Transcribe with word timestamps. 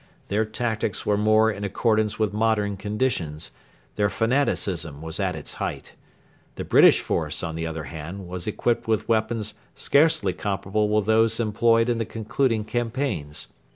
Their 0.29 0.45
tactics 0.45 1.05
were 1.05 1.15
more 1.15 1.51
in 1.51 1.63
accordance 1.63 2.17
with 2.17 2.33
modern 2.33 2.75
conditions: 2.75 3.51
their 3.97 4.09
fanaticism 4.09 4.99
was 4.99 5.19
at 5.19 5.35
its 5.35 5.53
height. 5.61 5.93
The 6.55 6.63
British 6.65 7.01
force, 7.01 7.43
on 7.43 7.53
the 7.53 7.67
other 7.67 7.83
hand, 7.83 8.27
was 8.27 8.47
equipped 8.47 8.87
with 8.87 9.07
weapons 9.07 9.53
scarcely 9.75 10.33
comparable 10.33 10.89
with 10.89 11.05
those 11.05 11.39
employed 11.39 11.87
in 11.87 11.99
the 11.99 12.05
concluding 12.05 12.65
campaigns. 12.65 13.49